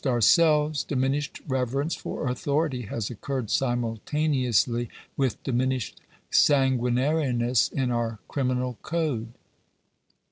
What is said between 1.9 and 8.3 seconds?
for authority has occurred simultaneously with diminished sanguinariness in our